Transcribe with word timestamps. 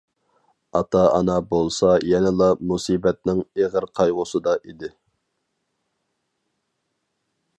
ئاتا-ئانا 0.77 1.35
بولسا 1.51 1.91
يەنىلا 2.11 2.47
مۇسىبەتنىڭ 2.71 3.43
ئېغىر 3.61 3.87
قايغۇسىدا 3.99 4.57
ئىدى. 4.61 4.93